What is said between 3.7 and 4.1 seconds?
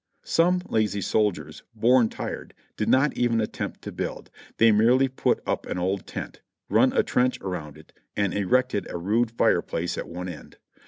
to